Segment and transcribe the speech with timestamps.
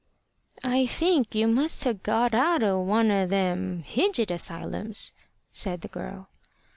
[0.63, 5.11] "I think you must ha' got out o' one o' them Hidget Asylms,"
[5.51, 6.27] said the girl.